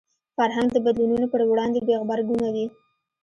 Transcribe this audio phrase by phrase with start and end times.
[0.37, 2.65] فرهنګ د بدلونونو پر وړاندې بې غبرګونه دی